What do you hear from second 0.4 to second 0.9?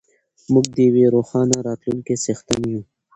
موږ د